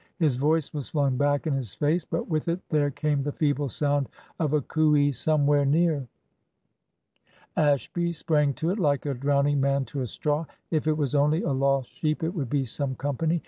His 0.17 0.35
voice 0.35 0.73
was 0.73 0.89
flung 0.89 1.15
back 1.15 1.45
in 1.45 1.53
his 1.53 1.75
face; 1.75 2.03
but 2.03 2.27
with 2.27 2.47
it 2.47 2.59
there 2.69 2.89
came 2.89 3.21
the 3.21 3.31
feeble 3.31 3.69
sound 3.69 4.09
of 4.39 4.51
a 4.51 4.61
"coo 4.63 4.95
ey" 4.95 5.11
somewhere 5.11 5.63
near. 5.63 6.07
Ashby 7.55 8.11
sprang 8.11 8.55
to 8.55 8.71
it 8.71 8.79
like 8.79 9.05
a 9.05 9.13
drowning 9.13 9.61
man 9.61 9.85
to 9.85 10.01
a 10.01 10.07
straw. 10.07 10.45
If 10.71 10.87
it 10.87 10.97
was 10.97 11.13
only 11.13 11.43
a 11.43 11.51
lost 11.51 11.91
sheep 11.91 12.23
it 12.23 12.33
would 12.33 12.49
be 12.49 12.65
some 12.65 12.95
company. 12.95 13.39